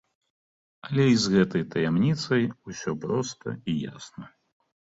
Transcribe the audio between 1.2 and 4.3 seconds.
з гэтай таямніцай усё проста і ясна.